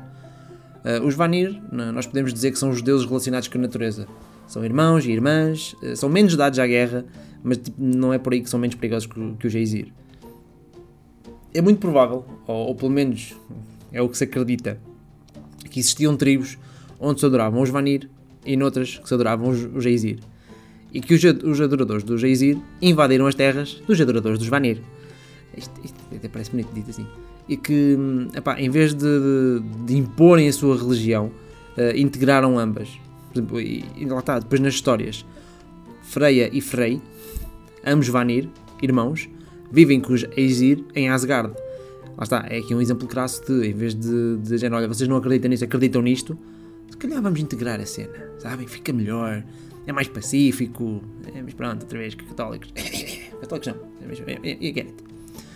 Uh, 0.85 1.03
os 1.05 1.15
Vanir, 1.15 1.59
nós 1.71 2.05
podemos 2.05 2.31
dizer 2.31 2.51
que 2.51 2.59
são 2.59 2.69
os 2.69 2.81
deuses 2.81 3.07
relacionados 3.07 3.47
com 3.47 3.57
a 3.57 3.61
natureza. 3.61 4.07
São 4.47 4.63
irmãos 4.63 5.05
e 5.05 5.11
irmãs, 5.11 5.75
uh, 5.81 5.95
são 5.95 6.07
menos 6.07 6.35
dados 6.35 6.59
à 6.59 6.67
guerra, 6.67 7.03
mas 7.43 7.57
tipo, 7.57 7.81
não 7.81 8.13
é 8.13 8.19
por 8.19 8.33
aí 8.33 8.41
que 8.41 8.49
são 8.49 8.59
menos 8.59 8.75
perigosos 8.75 9.07
que, 9.07 9.33
que 9.39 9.47
os 9.47 9.55
Aesir. 9.55 9.91
É 11.55 11.61
muito 11.61 11.79
provável, 11.79 12.25
ou, 12.45 12.67
ou 12.67 12.75
pelo 12.75 12.91
menos 12.91 13.33
é 13.93 14.01
o 14.01 14.09
que 14.09 14.17
se 14.17 14.25
acredita, 14.25 14.77
que 15.71 15.79
existiam 15.79 16.17
tribos 16.17 16.57
onde 16.99 17.21
se 17.21 17.25
adoravam 17.25 17.61
os 17.61 17.69
Vanir 17.69 18.09
e 18.45 18.57
noutras 18.57 18.97
que 18.97 19.07
se 19.07 19.13
adoravam 19.13 19.47
os, 19.47 19.63
os. 19.73 19.85
E 19.85 21.01
que 21.01 21.13
os, 21.13 21.23
os 21.23 21.61
adoradores 21.61 22.03
dos 22.03 22.21
Aesir 22.25 22.57
invadiram 22.81 23.25
as 23.25 23.35
terras 23.35 23.81
dos 23.87 23.99
adoradores 24.01 24.37
dos 24.37 24.49
Vanir. 24.49 24.81
Isto, 25.55 25.73
isto 25.81 25.97
até 26.13 26.27
parece 26.27 26.51
bonito 26.51 26.73
dito 26.73 26.89
assim. 26.89 27.07
E 27.47 27.55
que, 27.55 27.97
epá, 28.35 28.59
em 28.59 28.69
vez 28.69 28.93
de, 28.93 28.99
de, 28.99 29.85
de, 29.85 29.97
imporem 29.97 30.49
a 30.49 30.53
sua 30.53 30.75
religião, 30.75 31.31
uh, 31.77 31.97
integraram 31.97 32.59
ambas. 32.59 32.89
Por 33.31 33.39
exemplo, 33.39 33.61
e, 33.61 33.85
e 33.95 34.05
lá 34.05 34.19
está, 34.19 34.39
depois 34.39 34.59
nas 34.59 34.73
histórias, 34.73 35.25
Freya 36.03 36.49
e 36.51 36.59
Frey, 36.59 37.01
ambos 37.85 38.09
Vanir, 38.09 38.49
irmãos, 38.81 39.29
vivem 39.75 39.99
com 39.99 40.13
os 40.13 40.23
Aesir 40.35 40.83
em 40.95 41.09
Asgard 41.09 41.53
Lá 42.17 42.23
está, 42.23 42.45
é 42.49 42.59
aqui 42.59 42.73
um 42.73 42.81
exemplo 42.81 43.07
crasso 43.07 43.45
de, 43.45 43.67
em 43.67 43.73
vez 43.73 43.93
de, 43.93 44.37
de 44.37 44.41
dizer, 44.41 44.71
olha, 44.71 44.87
vocês 44.87 45.07
não 45.07 45.17
acreditam 45.17 45.49
nisto, 45.49 45.65
acreditam 45.65 46.01
nisto, 46.01 46.39
se 46.89 46.95
calhar 46.95 47.21
vamos 47.21 47.41
integrar 47.41 47.79
a 47.79 47.85
cena, 47.85 48.31
sabem? 48.39 48.65
Fica 48.67 48.93
melhor, 48.93 49.43
é 49.85 49.91
mais 49.91 50.07
pacífico, 50.07 51.03
é, 51.33 51.41
mas 51.41 51.53
pronto, 51.53 51.81
outra 51.81 51.99
vez, 51.99 52.15
católicos. 52.15 52.71
católicos 53.41 53.67
não, 53.67 53.75
é, 54.27 54.57
you 54.61 54.73
get 54.73 54.87
it. 54.87 55.03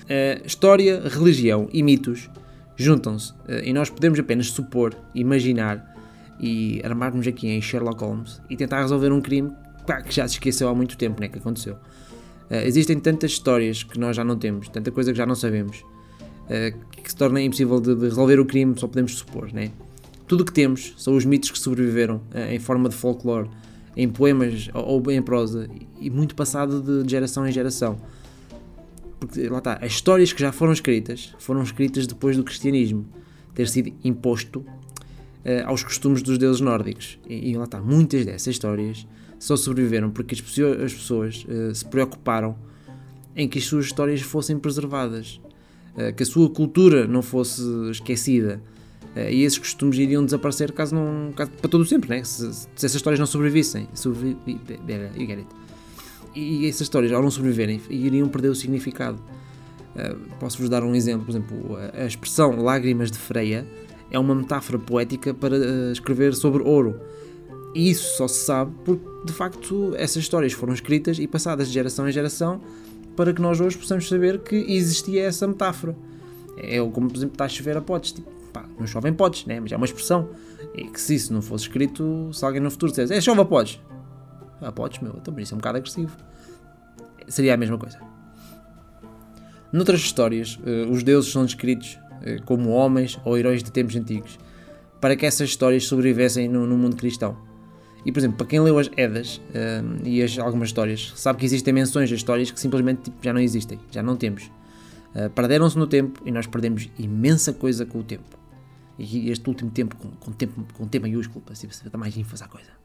Uh, 0.09 0.45
história, 0.45 1.01
religião 1.07 1.69
e 1.71 1.81
mitos 1.81 2.29
juntam-se 2.75 3.31
uh, 3.31 3.63
e 3.63 3.71
nós 3.71 3.89
podemos 3.89 4.19
apenas 4.19 4.47
supor, 4.47 4.93
imaginar 5.15 5.95
e 6.41 6.81
armarmos 6.83 7.25
aqui 7.27 7.47
em 7.47 7.61
Sherlock 7.61 8.03
Holmes 8.03 8.41
e 8.49 8.57
tentar 8.57 8.81
resolver 8.81 9.11
um 9.13 9.21
crime 9.21 9.51
pá, 9.85 10.01
que 10.01 10.13
já 10.13 10.27
se 10.27 10.33
esqueceu 10.33 10.67
há 10.67 10.75
muito 10.75 10.97
tempo, 10.97 11.21
né, 11.21 11.29
que 11.29 11.37
aconteceu. 11.37 11.77
Uh, 12.49 12.65
existem 12.65 12.99
tantas 12.99 13.31
histórias 13.31 13.83
que 13.83 13.99
nós 13.99 14.15
já 14.15 14.23
não 14.23 14.37
temos, 14.37 14.69
tanta 14.69 14.91
coisa 14.91 15.11
que 15.11 15.17
já 15.17 15.25
não 15.25 15.35
sabemos 15.35 15.83
eh, 16.49 16.73
que 17.03 17.09
se 17.09 17.15
torna 17.15 17.39
impossível 17.39 17.79
de, 17.79 17.93
de, 17.93 18.05
resolver 18.05 18.39
o 18.39 18.45
crime, 18.45 18.73
só 18.75 18.87
podemos 18.87 19.15
supor, 19.15 19.53
né? 19.53 19.71
Tudo 20.27 20.41
o 20.41 20.45
que 20.45 20.51
temos 20.51 20.95
são 20.97 21.15
os 21.15 21.23
mitos 21.23 21.51
que 21.51 21.59
sobreviveram 21.59 22.17
uh, 22.33 22.51
em 22.51 22.59
forma 22.59 22.89
de 22.89 22.95
folclore, 22.95 23.49
em 23.95 24.09
poemas 24.09 24.69
ou, 24.73 25.03
ou 25.03 25.11
em 25.11 25.21
prosa, 25.21 25.69
e 25.99 26.09
muito 26.09 26.35
passado 26.35 26.81
de 26.81 27.09
geração 27.09 27.47
em 27.47 27.51
geração. 27.51 27.99
Porque 29.19 29.47
lá 29.47 29.59
está, 29.59 29.73
as 29.75 29.91
histórias 29.91 30.33
que 30.33 30.41
já 30.41 30.51
foram 30.51 30.73
escritas 30.73 31.35
foram 31.37 31.61
escritas 31.61 32.07
depois 32.07 32.35
do 32.35 32.43
cristianismo 32.43 33.05
ter 33.53 33.67
sido 33.67 33.91
imposto 34.03 34.59
uh, 34.59 34.65
aos 35.65 35.83
costumes 35.83 36.23
dos 36.23 36.39
deuses 36.39 36.61
nórdicos. 36.61 37.19
E, 37.27 37.51
e, 37.51 37.57
lá 37.57 37.65
está, 37.65 37.79
muitas 37.79 38.25
dessas 38.25 38.47
histórias 38.47 39.05
só 39.39 39.55
sobreviveram 39.55 40.11
porque 40.11 40.35
as 40.35 40.41
pessoas, 40.41 40.81
as 40.81 40.93
pessoas 40.93 41.45
uh, 41.47 41.73
se 41.73 41.85
preocuparam 41.85 42.55
em 43.35 43.47
que 43.47 43.57
as 43.57 43.65
suas 43.65 43.85
histórias 43.85 44.21
fossem 44.21 44.59
preservadas. 44.59 45.39
Eh, 45.99 46.13
que 46.13 46.23
a 46.23 46.25
sua 46.25 46.49
cultura 46.49 47.05
não 47.05 47.21
fosse 47.21 47.61
esquecida. 47.91 48.61
Uh, 49.15 49.29
e 49.31 49.43
esses 49.43 49.57
costumes 49.57 49.97
iriam 49.97 50.23
desaparecer 50.23 50.71
caso 50.71 50.93
não. 50.95 51.33
Caso, 51.33 51.51
para 51.51 51.69
todo 51.69 51.81
o 51.81 51.85
sempre, 51.85 52.09
né? 52.09 52.23
se, 52.23 52.53
se 52.53 52.67
essas 52.75 52.95
histórias 52.95 53.19
não 53.19 53.25
sobrevivessem. 53.25 53.89
Sobrevi. 53.93 54.37
E 56.35 56.67
essas 56.67 56.81
histórias, 56.81 57.11
ao 57.11 57.21
não 57.21 57.31
sobreviverem, 57.31 57.81
iriam 57.89 58.29
perder 58.29 58.49
o 58.49 58.55
significado. 58.55 59.19
Uh, 59.95 60.15
Posso-vos 60.39 60.69
dar 60.69 60.83
um 60.83 60.95
exemplo. 60.95 61.25
Por 61.25 61.31
exemplo, 61.31 61.77
a, 61.93 62.05
expressão 62.05 62.61
lágrimas 62.61 63.11
de 63.11 63.17
Freia 63.17 63.67
é 64.11 64.19
uma 64.19 64.35
metáfora 64.35 64.77
poética 64.77 65.33
para 65.33 65.55
uh, 65.57 65.91
escrever 65.91 66.35
sobre 66.35 66.63
ouro. 66.63 66.99
E 67.73 67.89
isso 67.89 68.17
só 68.17 68.27
se 68.27 68.45
sabe 68.45 68.71
porque, 68.83 69.05
de 69.25 69.33
facto, 69.33 69.93
essas 69.95 70.17
histórias 70.17 70.53
foram 70.53 70.73
escritas 70.73 71.19
e 71.19 71.27
passadas 71.27 71.67
de 71.67 71.73
geração 71.73 72.07
em 72.07 72.11
geração 72.11 72.61
para 73.15 73.33
que 73.33 73.41
nós 73.41 73.59
hoje 73.59 73.77
possamos 73.77 74.07
saber 74.07 74.39
que 74.39 74.55
existia 74.55 75.25
essa 75.25 75.45
metáfora. 75.45 75.95
É 76.57 76.79
como, 76.79 77.09
por 77.09 77.17
exemplo, 77.17 77.33
está 77.33 77.45
a 77.45 77.49
chover 77.49 77.77
a 77.77 77.81
potes. 77.81 78.13
Tipo, 78.13 78.29
pá, 78.53 78.65
não 78.79 78.87
chovem 78.87 79.13
potes, 79.13 79.45
né? 79.45 79.59
mas 79.59 79.71
é 79.71 79.77
uma 79.77 79.85
expressão. 79.85 80.29
E 80.73 80.85
que 80.85 80.99
se 80.99 81.15
isso 81.15 81.33
não 81.33 81.41
fosse 81.41 81.65
escrito, 81.65 82.31
se 82.33 82.43
alguém 82.43 82.61
no 82.61 82.71
futuro 82.71 82.91
dissesse, 82.91 83.13
é 83.13 83.21
chove 83.21 83.41
a 83.41 83.45
potes. 83.45 83.79
A 84.61 84.71
potes, 84.71 85.01
meu, 85.01 85.15
então 85.17 85.37
isso 85.37 85.53
é 85.53 85.55
um 85.55 85.57
bocado 85.57 85.77
agressivo. 85.77 86.15
Seria 87.27 87.53
a 87.53 87.57
mesma 87.57 87.77
coisa. 87.77 87.99
Noutras 89.71 89.99
histórias, 89.99 90.57
eh, 90.65 90.87
os 90.89 91.03
deuses 91.03 91.31
são 91.31 91.45
descritos 91.45 91.99
eh, 92.23 92.39
como 92.45 92.69
homens 92.69 93.19
ou 93.23 93.37
heróis 93.37 93.61
de 93.61 93.71
tempos 93.71 93.95
antigos, 93.95 94.39
para 94.99 95.15
que 95.15 95.25
essas 95.25 95.49
histórias 95.49 95.85
sobrevivessem 95.85 96.47
no 96.47 96.77
mundo 96.77 96.95
cristão. 96.95 97.48
E, 98.05 98.11
por 98.11 98.19
exemplo, 98.19 98.37
para 98.37 98.47
quem 98.47 98.59
leu 98.61 98.79
as 98.79 98.89
Edas 98.95 99.37
uh, 99.37 100.07
e 100.07 100.23
as, 100.23 100.37
algumas 100.39 100.69
histórias, 100.69 101.13
sabe 101.15 101.39
que 101.39 101.45
existem 101.45 101.73
menções 101.73 102.11
a 102.11 102.15
histórias 102.15 102.49
que 102.49 102.59
simplesmente 102.59 103.03
tipo, 103.03 103.17
já 103.21 103.33
não 103.33 103.41
existem, 103.41 103.79
já 103.91 104.01
não 104.01 104.15
temos. 104.15 104.49
Uh, 105.13 105.29
Perderam-se 105.35 105.77
no 105.77 105.87
tempo 105.87 106.21
e 106.25 106.31
nós 106.31 106.47
perdemos 106.47 106.89
imensa 106.97 107.51
coisa 107.51 107.85
com 107.85 107.99
o 107.99 108.03
tempo. 108.03 108.39
E 108.97 109.29
este 109.29 109.47
último 109.47 109.71
tempo, 109.71 109.95
com, 109.95 110.09
com, 110.11 110.31
tempo, 110.31 110.65
com 110.73 110.87
T 110.87 110.99
maiúsculo, 110.99 111.41
para 111.41 111.55
se 111.55 111.67
dar 111.89 111.97
mais 111.97 112.17
ênfase 112.17 112.43
à 112.43 112.47
coisa. 112.47 112.79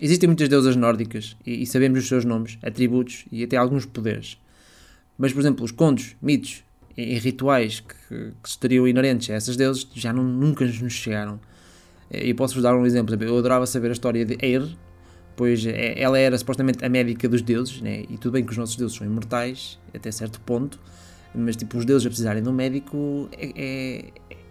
Existem 0.00 0.28
muitas 0.28 0.48
deusas 0.48 0.76
nórdicas 0.76 1.36
e, 1.44 1.62
e, 1.62 1.66
sabemos 1.66 1.98
os 1.98 2.08
seus 2.08 2.24
nomes, 2.24 2.56
atributos 2.62 3.26
e 3.30 3.44
até 3.44 3.56
alguns 3.56 3.84
poderes. 3.84 4.38
Mas, 5.18 5.32
por 5.32 5.40
exemplo, 5.40 5.64
os 5.64 5.72
contos, 5.72 6.16
mitos 6.22 6.64
e, 6.96 7.02
e 7.02 7.18
rituais 7.18 7.80
que, 7.80 8.32
que 8.42 8.48
estariam 8.48 8.88
inerentes 8.88 9.28
a 9.28 9.34
essas 9.34 9.56
deusas 9.56 9.86
já 9.94 10.12
não, 10.12 10.24
nunca 10.24 10.64
nos 10.64 10.92
chegaram. 10.92 11.38
E 12.10 12.34
posso-vos 12.34 12.62
dar 12.62 12.76
um 12.76 12.84
exemplo. 12.84 13.14
Eu 13.22 13.38
adorava 13.38 13.66
saber 13.66 13.88
a 13.88 13.92
história 13.92 14.24
de 14.24 14.36
Eir, 14.40 14.66
pois 15.36 15.64
é, 15.64 16.00
ela 16.00 16.18
era 16.18 16.36
supostamente 16.36 16.84
a 16.84 16.88
médica 16.88 17.28
dos 17.28 17.42
deuses, 17.42 17.80
né? 17.80 18.04
e 18.08 18.18
tudo 18.18 18.32
bem 18.32 18.44
que 18.44 18.50
os 18.50 18.58
nossos 18.58 18.76
deuses 18.76 18.96
são 18.96 19.06
imortais, 19.06 19.78
até 19.94 20.10
certo 20.10 20.40
ponto, 20.40 20.80
mas 21.34 21.56
tipo, 21.56 21.78
os 21.78 21.84
deuses 21.84 22.06
a 22.06 22.10
precisarem 22.10 22.42
de 22.42 22.48
um 22.48 22.52
médico 22.52 23.28
é, 23.38 23.52
é, 23.56 24.04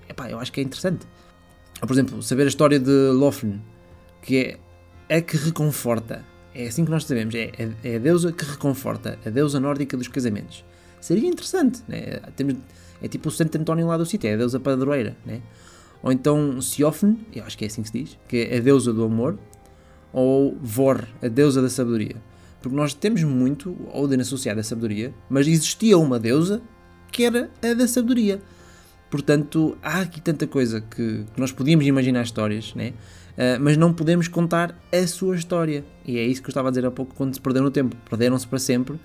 é 0.07 0.13
pá, 0.13 0.29
eu 0.29 0.39
acho 0.39 0.51
que 0.51 0.61
é 0.61 0.63
interessante. 0.63 1.05
Por 1.79 1.91
exemplo, 1.91 2.21
saber 2.23 2.43
a 2.43 2.47
história 2.47 2.79
de 2.79 3.11
Lofn, 3.11 3.59
que 4.21 4.57
é 5.09 5.17
a 5.17 5.21
que 5.21 5.37
reconforta 5.37 6.23
é 6.53 6.67
assim 6.67 6.83
que 6.83 6.91
nós 6.91 7.05
sabemos, 7.05 7.35
é, 7.35 7.51
é, 7.57 7.71
é 7.83 7.95
a 7.95 7.99
deusa 7.99 8.31
que 8.31 8.43
reconforta, 8.43 9.19
a 9.25 9.29
deusa 9.29 9.59
nórdica 9.59 9.95
dos 9.95 10.07
casamentos. 10.07 10.65
Seria 10.99 11.29
interessante, 11.29 11.81
né? 11.87 12.19
Temos, 12.35 12.55
é 13.01 13.07
tipo 13.07 13.29
o 13.29 13.31
Santo 13.31 13.57
António 13.57 13.87
lá 13.87 13.97
do 13.97 14.05
sítio, 14.05 14.29
é 14.29 14.33
a 14.33 14.37
deusa 14.37 14.59
padroeira, 14.59 15.15
né? 15.25 15.41
Ou 16.01 16.11
então 16.11 16.61
Siofne, 16.61 17.19
eu 17.33 17.43
acho 17.43 17.57
que 17.57 17.65
é 17.65 17.67
assim 17.67 17.81
que 17.81 17.89
se 17.89 17.97
diz, 18.03 18.19
que 18.27 18.37
é 18.37 18.57
a 18.57 18.61
deusa 18.61 18.93
do 18.93 19.03
amor, 19.03 19.37
ou 20.13 20.57
Vor, 20.61 21.07
a 21.21 21.27
deusa 21.27 21.61
da 21.61 21.69
sabedoria. 21.69 22.15
Porque 22.61 22.75
nós 22.75 22.93
temos 22.93 23.23
muito 23.23 23.75
Odin 23.93 24.19
associado 24.19 24.59
à 24.59 24.63
sabedoria, 24.63 25.13
mas 25.29 25.47
existia 25.47 25.97
uma 25.97 26.19
deusa 26.19 26.61
que 27.11 27.23
era 27.23 27.49
a 27.61 27.73
da 27.73 27.87
sabedoria. 27.87 28.41
Portanto, 29.09 29.77
há 29.81 30.01
aqui 30.01 30.21
tanta 30.21 30.45
coisa 30.45 30.81
que, 30.81 31.25
que 31.33 31.39
nós 31.39 31.51
podíamos 31.51 31.85
imaginar 31.85 32.23
histórias, 32.23 32.75
né? 32.75 32.93
Uh, 33.31 33.59
mas 33.59 33.77
não 33.77 33.93
podemos 33.93 34.27
contar 34.27 34.77
a 34.91 35.07
sua 35.07 35.35
história. 35.35 35.83
E 36.05 36.17
é 36.17 36.23
isso 36.23 36.41
que 36.41 36.47
eu 36.47 36.51
estava 36.51 36.67
a 36.67 36.71
dizer 36.71 36.85
há 36.85 36.91
pouco 36.91 37.15
quando 37.15 37.33
se 37.33 37.41
perderam 37.41 37.65
no 37.65 37.71
tempo. 37.71 37.95
Perderam-se 38.09 38.45
para 38.45 38.59
sempre. 38.59 38.99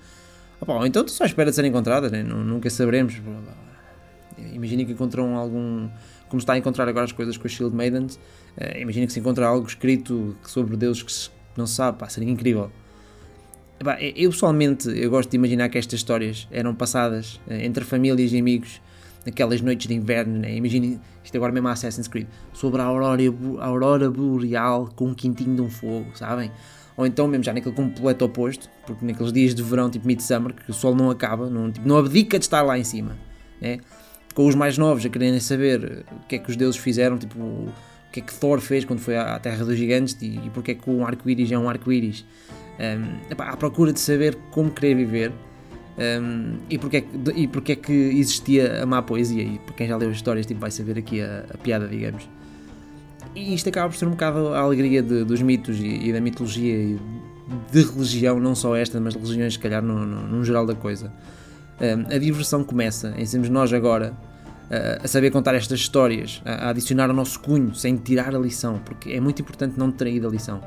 Opa, 0.59 0.85
então 0.85 1.07
só 1.07 1.25
espera 1.25 1.49
de 1.49 1.55
serem 1.55 1.69
encontradas, 1.69 2.11
né? 2.11 2.21
nunca 2.21 2.69
saberemos. 2.69 3.19
Imagina 4.53 4.85
que 4.85 4.91
encontram 4.91 5.35
algum. 5.35 5.89
Como 6.35 6.41
está 6.41 6.51
a 6.51 6.57
encontrar 6.57 6.85
agora 6.89 7.05
as 7.05 7.13
coisas 7.13 7.37
com 7.37 7.47
as 7.47 7.53
Shield 7.53 7.73
Maidens. 7.73 8.15
Uh, 8.57 8.77
imagina 8.77 9.07
que 9.07 9.13
se 9.13 9.21
encontra 9.21 9.47
algo 9.47 9.65
escrito 9.65 10.35
sobre 10.43 10.75
deuses 10.75 11.01
que 11.01 11.09
se, 11.09 11.29
não 11.55 11.65
se 11.65 11.75
sabe. 11.75 11.97
Pá, 11.97 12.09
seria 12.09 12.29
incrível. 12.29 12.69
Eu 14.13 14.31
pessoalmente 14.31 14.89
eu 14.89 15.09
gosto 15.09 15.29
de 15.29 15.37
imaginar 15.37 15.69
que 15.69 15.77
estas 15.77 15.97
histórias 15.97 16.45
eram 16.51 16.75
passadas 16.75 17.39
eh, 17.47 17.65
entre 17.65 17.85
famílias 17.85 18.33
e 18.33 18.37
amigos 18.37 18.81
naquelas 19.25 19.61
noites 19.61 19.87
de 19.87 19.93
inverno, 19.93 20.39
né? 20.39 20.55
imaginem 20.55 20.99
isto 21.23 21.35
agora 21.37 21.53
mesmo 21.53 21.69
a 21.69 21.71
Assassin's 21.71 22.07
Creed, 22.07 22.27
sobre 22.53 22.81
a 22.81 22.85
aurora, 22.85 23.21
a 23.59 23.65
aurora 23.65 24.11
boreal 24.11 24.89
com 24.93 25.07
um 25.07 25.13
quintinho 25.13 25.55
de 25.55 25.61
um 25.61 25.69
fogo, 25.69 26.07
sabem? 26.15 26.51
Ou 26.97 27.05
então 27.05 27.27
mesmo 27.27 27.43
já 27.43 27.53
naquele 27.53 27.75
completo 27.75 28.25
oposto, 28.25 28.69
porque 28.85 29.05
naqueles 29.05 29.31
dias 29.31 29.55
de 29.55 29.63
verão, 29.63 29.89
tipo 29.89 30.05
Midsummer, 30.05 30.53
que 30.53 30.69
o 30.69 30.73
sol 30.73 30.95
não 30.95 31.09
acaba, 31.09 31.49
não, 31.49 31.71
tipo, 31.71 31.87
não 31.87 31.97
abdica 31.97 32.37
de 32.37 32.45
estar 32.45 32.61
lá 32.61 32.77
em 32.77 32.83
cima, 32.83 33.17
né? 33.61 33.79
Com 34.35 34.45
os 34.45 34.53
mais 34.53 34.77
novos 34.77 35.03
a 35.03 35.09
quererem 35.09 35.39
saber 35.39 36.05
o 36.11 36.27
que 36.27 36.35
é 36.35 36.39
que 36.39 36.51
os 36.51 36.55
deuses 36.55 36.79
fizeram, 36.79 37.17
tipo 37.17 37.39
o 37.39 37.73
que 38.11 38.19
é 38.19 38.23
que 38.23 38.33
Thor 38.35 38.59
fez 38.59 38.85
quando 38.85 38.99
foi 38.99 39.17
à 39.17 39.39
Terra 39.39 39.65
dos 39.65 39.77
Gigantes 39.77 40.15
e, 40.21 40.37
e 40.45 40.51
porque 40.53 40.71
é 40.71 40.75
que 40.75 40.89
um 40.89 41.05
arco-íris 41.05 41.51
é 41.51 41.57
um 41.57 41.67
arco-íris 41.67 42.23
um, 42.79 43.41
à 43.41 43.57
procura 43.57 43.91
de 43.91 43.99
saber 43.99 44.35
como 44.51 44.69
querer 44.69 44.95
viver 44.95 45.31
um, 45.97 46.57
e, 46.69 46.77
porque 46.77 46.97
é 46.97 47.01
que, 47.01 47.31
e 47.35 47.47
porque 47.47 47.71
é 47.71 47.75
que 47.75 47.93
existia 47.93 48.83
a 48.83 48.85
má 48.85 49.01
poesia. 49.01 49.43
E 49.43 49.59
para 49.59 49.73
quem 49.75 49.87
já 49.87 49.95
leu 49.95 50.09
as 50.09 50.17
histórias 50.17 50.45
tipo, 50.45 50.59
vai 50.59 50.71
saber 50.71 50.97
aqui 50.97 51.21
a, 51.21 51.45
a 51.53 51.57
piada, 51.57 51.87
digamos. 51.87 52.27
E 53.33 53.53
isto 53.53 53.69
acaba 53.69 53.89
por 53.89 53.97
ser 53.97 54.05
um 54.05 54.11
bocado 54.11 54.53
a 54.53 54.59
alegria 54.59 55.01
de, 55.01 55.23
dos 55.23 55.41
mitos 55.41 55.79
e, 55.79 56.09
e, 56.09 56.13
da 56.13 56.21
mitologia 56.21 56.73
e 56.73 56.99
de 57.71 57.83
religião, 57.83 58.39
não 58.39 58.55
só 58.55 58.75
esta, 58.75 58.99
mas 58.99 59.15
religiões, 59.15 59.53
se 59.53 59.59
calhar, 59.59 59.81
no, 59.81 60.05
no, 60.05 60.27
no 60.27 60.43
geral 60.43 60.65
da 60.65 60.75
coisa. 60.75 61.11
A 61.79 62.17
diversão 62.17 62.63
começa 62.63 63.13
em 63.17 63.25
sermos 63.25 63.49
nós 63.49 63.73
agora 63.73 64.13
a 65.03 65.07
saber 65.07 65.29
contar 65.29 65.53
estas 65.55 65.79
histórias, 65.79 66.41
a, 66.45 66.69
adicionar 66.69 67.09
ao 67.09 67.15
nosso 67.15 67.39
cunho, 67.39 67.75
sem 67.75 67.97
tirar 67.97 68.35
a 68.35 68.39
lição, 68.39 68.79
porque 68.83 69.11
é 69.11 69.19
muito 69.19 69.41
importante 69.41 69.77
não 69.77 69.91
trair 69.91 70.25
a 70.25 70.29
lição. 70.29 70.61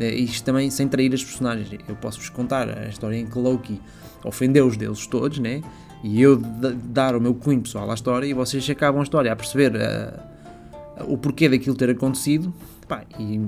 Eh, 0.00 0.14
isto 0.14 0.44
também 0.44 0.70
sem 0.70 0.88
trair 0.88 1.12
as 1.12 1.22
personagens. 1.22 1.68
Eu 1.86 1.94
posso-vos 1.96 2.28
contar 2.30 2.68
a 2.68 2.88
história 2.88 3.16
em 3.16 3.26
que 3.26 3.38
Loki 3.38 3.80
ofendeu 4.24 4.66
os 4.66 4.76
deuses 4.76 5.06
todos, 5.06 5.38
né? 5.38 5.62
E 6.02 6.20
eu 6.20 6.36
dar 6.36 7.14
o 7.14 7.20
meu 7.20 7.34
cunho 7.34 7.60
pessoal 7.60 7.90
à 7.90 7.94
história 7.94 8.26
e 8.26 8.32
vocês 8.32 8.68
acabam 8.70 9.00
a 9.00 9.02
história 9.02 9.30
a 9.30 9.36
perceber 9.36 9.72
uh, 9.74 11.12
o 11.12 11.18
porquê 11.18 11.48
daquilo 11.48 11.76
ter 11.76 11.90
acontecido. 11.90 12.52
Pá, 12.88 13.04
e 13.18 13.38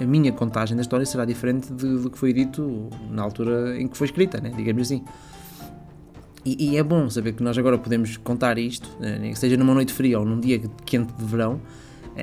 a 0.00 0.04
minha 0.04 0.30
contagem 0.30 0.76
da 0.76 0.82
história 0.82 1.04
será 1.06 1.24
diferente 1.24 1.72
do 1.72 2.10
que 2.10 2.18
foi 2.18 2.32
dito 2.32 2.90
na 3.10 3.22
altura 3.22 3.80
em 3.80 3.88
que 3.88 3.96
foi 3.96 4.06
escrita, 4.06 4.40
né? 4.40 4.52
digamos 4.54 4.82
assim. 4.82 5.02
E, 6.44 6.72
e, 6.72 6.76
é 6.76 6.82
bom 6.82 7.08
saber 7.08 7.32
que 7.32 7.42
nós 7.42 7.56
agora 7.56 7.78
podemos 7.78 8.18
contar 8.18 8.58
isto, 8.58 8.88
né? 9.00 9.34
seja 9.34 9.56
numa 9.56 9.72
noite 9.72 9.92
fria 9.92 10.18
ou 10.18 10.26
num 10.26 10.38
dia 10.38 10.60
quente 10.84 11.12
de 11.14 11.24
verão, 11.24 11.60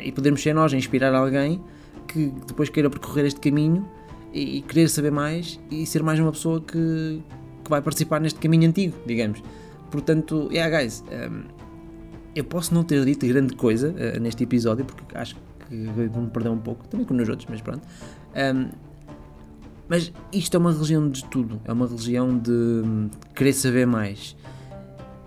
e 0.03 0.11
podermos 0.11 0.41
ser 0.41 0.53
nós 0.53 0.73
a 0.73 0.77
inspirar 0.77 1.13
alguém 1.13 1.59
que 2.07 2.31
depois 2.47 2.69
queira 2.69 2.89
percorrer 2.89 3.25
este 3.25 3.39
caminho 3.39 3.87
e, 4.33 4.61
querer 4.61 4.89
saber 4.89 5.11
mais 5.11 5.59
e 5.69 5.85
ser 5.85 6.03
mais 6.03 6.19
uma 6.19 6.31
pessoa 6.31 6.61
que, 6.61 7.21
que 7.63 7.69
vai 7.69 7.81
participar 7.81 8.19
neste 8.19 8.39
caminho 8.39 8.69
antigo, 8.69 8.95
digamos. 9.05 9.41
Portanto, 9.89 10.49
yeah, 10.51 10.79
guys, 10.79 11.03
um, 11.11 11.43
eu 12.35 12.43
posso 12.43 12.73
não 12.73 12.83
ter 12.83 13.03
dito 13.03 13.27
grande 13.27 13.55
coisa 13.55 13.89
uh, 13.89 14.19
neste 14.19 14.43
episódio, 14.43 14.85
porque 14.85 15.17
acho 15.17 15.35
que 15.67 15.85
vou-me 16.09 16.29
perder 16.29 16.49
um 16.49 16.57
pouco, 16.57 16.87
também 16.87 17.05
com 17.05 17.13
nos 17.13 17.27
outros, 17.27 17.47
mas 17.49 17.61
pronto. 17.61 17.85
Um, 18.35 18.69
mas 19.91 20.13
isto 20.31 20.55
é 20.55 20.57
uma 20.57 20.71
religião 20.71 21.10
de 21.10 21.25
tudo, 21.25 21.60
é 21.65 21.74
uma 21.74 21.86
religião 21.86 22.38
de 22.38 22.50
hum, 22.50 23.10
querer 23.36 23.51
saber 23.51 23.86
mais. 23.86 24.38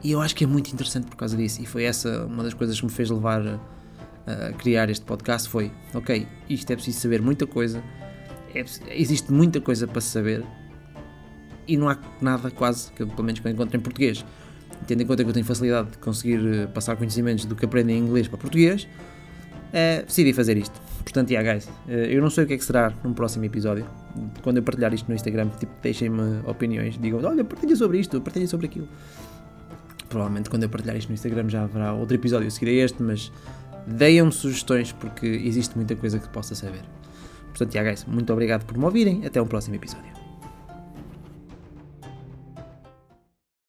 E 0.03 0.11
eu 0.11 0.23
acho 0.23 0.35
que 0.35 0.43
é 0.43 0.47
muito 0.47 0.73
interessante 0.73 1.07
por 1.07 1.17
causa 1.17 1.37
disso, 1.37 1.61
e 1.61 1.67
foi 1.67 1.85
essa 1.85 2.25
uma 2.25 2.43
das 2.43 2.55
coisas 2.55 2.81
que 2.81 2.87
me 2.87 2.91
fez 2.91 3.11
levar 3.11 3.61
a 4.27 4.53
criar 4.55 4.89
este 4.89 5.05
podcast 5.05 5.51
foi: 5.51 5.71
ok, 5.93 6.27
isto 6.49 6.71
é 6.71 6.77
preciso 6.77 6.99
saber 6.99 7.21
muita 7.21 7.47
coisa, 7.47 7.85
é, 8.55 8.65
existe 8.93 9.31
muita 9.31 9.61
coisa 9.61 9.87
para 9.87 10.01
saber 10.01 10.43
e 11.69 11.77
não 11.77 11.91
há 11.91 11.99
nada 12.23 12.51
quase, 12.51 12.91
que 12.93 13.05
pelo 13.05 13.23
menos 13.23 13.41
que 13.41 13.47
eu 13.47 13.53
encontro 13.53 13.77
em 13.77 13.81
português. 13.81 14.25
Tendo 14.87 15.03
em 15.03 15.07
conta 15.07 15.25
que 15.25 15.29
eu 15.29 15.35
tenho 15.35 15.45
facilidade 15.45 15.91
de 15.91 15.99
conseguir 15.99 16.41
eh, 16.43 16.67
passar 16.69 16.97
conhecimentos 16.97 17.45
do 17.45 17.55
que 17.55 17.67
aprendo 17.67 17.91
em 17.91 17.99
inglês 17.99 18.29
para 18.29 18.39
português, 18.39 18.89
é, 19.75 20.03
decidi 20.03 20.33
fazer 20.33 20.57
isto. 20.57 20.81
Portanto, 21.03 21.31
yeah, 21.31 21.53
guys, 21.53 21.69
eh, 21.87 22.15
eu 22.15 22.23
não 22.23 22.31
sei 22.31 22.45
o 22.45 22.47
que 22.47 22.55
é 22.55 22.57
que 22.57 22.65
será 22.65 22.95
num 23.05 23.13
próximo 23.13 23.45
episódio. 23.45 23.87
Quando 24.43 24.59
eu 24.59 24.63
partilhar 24.63 24.93
isto 24.95 25.09
no 25.09 25.15
Instagram, 25.15 25.49
tipo, 25.59 25.73
deixem-me 25.83 26.41
opiniões, 26.47 26.99
digam, 26.99 27.21
olha, 27.25 27.45
partilha 27.45 27.75
sobre 27.75 27.99
isto, 27.99 28.21
partilha 28.21 28.47
sobre 28.47 28.67
aquilo. 28.67 28.89
Provavelmente 30.09 30.49
quando 30.49 30.63
eu 30.63 30.69
partilhar 30.69 30.97
isto 30.97 31.09
no 31.09 31.15
Instagram 31.15 31.49
já 31.49 31.65
haverá 31.65 31.93
outro 31.93 32.15
episódio 32.15 32.47
a 32.47 32.51
seguir 32.51 32.69
a 32.81 32.85
este, 32.85 33.03
mas 33.03 33.33
Deem-me 33.87 34.33
sugestões 34.33 34.93
porque 34.93 35.27
existe 35.27 35.77
muita 35.77 35.95
coisa 35.95 36.19
que 36.19 36.29
possa 36.29 36.55
saber. 36.55 36.83
Portanto, 37.49 37.75
yeah, 37.75 37.91
guys, 37.91 38.05
muito 38.07 38.33
obrigado 38.33 38.65
por 38.65 38.77
me 38.77 38.85
ouvirem. 38.85 39.25
Até 39.27 39.41
um 39.41 39.47
próximo 39.47 39.77
episódio. 39.77 40.24